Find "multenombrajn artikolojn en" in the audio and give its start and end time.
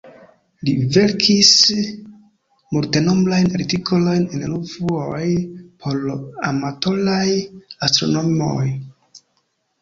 2.77-4.47